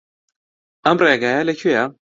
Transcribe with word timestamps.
ئەم 0.85 0.97
ڕێگایە 1.05 1.41
لەکوێیە؟ 1.49 1.83